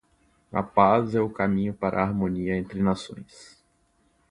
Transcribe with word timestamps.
A 0.51 0.63
paz 0.63 1.13
é 1.13 1.19
o 1.21 1.29
caminho 1.29 1.75
para 1.75 1.99
a 1.99 2.03
harmonia 2.03 2.57
entre 2.57 2.81
nações. 2.81 3.63